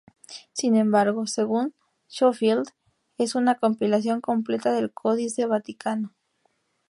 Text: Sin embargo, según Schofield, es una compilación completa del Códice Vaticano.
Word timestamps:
Sin 0.53 0.75
embargo, 0.77 1.27
según 1.27 1.75
Schofield, 2.09 2.67
es 3.19 3.35
una 3.35 3.59
compilación 3.59 4.19
completa 4.19 4.71
del 4.71 4.91
Códice 4.91 5.45
Vaticano. 5.45 6.15